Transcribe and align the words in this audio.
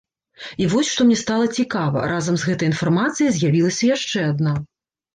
І 0.63 0.69
вось 0.71 0.89
што 0.93 1.05
мне 1.09 1.17
стала 1.25 1.51
цікава, 1.59 2.07
разам 2.13 2.35
з 2.41 2.49
гэтай 2.51 2.71
інфармацыяй 2.73 3.31
з'явілася 3.39 3.95
яшчэ 3.95 4.19
адна. 4.35 4.61